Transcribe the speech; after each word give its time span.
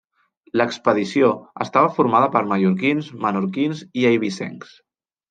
L'expedició 0.59 1.27
estava 1.65 1.91
formada 1.97 2.31
per 2.37 2.41
mallorquins, 2.53 3.11
menorquins 3.27 3.85
i 4.03 4.07
eivissencs. 4.15 4.73